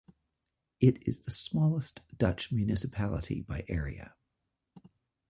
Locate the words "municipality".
2.51-3.41